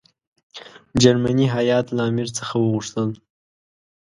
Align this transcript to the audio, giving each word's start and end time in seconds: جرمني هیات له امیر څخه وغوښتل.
جرمني 1.01 1.47
هیات 1.55 1.85
له 1.97 2.01
امیر 2.09 2.27
څخه 2.37 2.53
وغوښتل. 2.59 3.09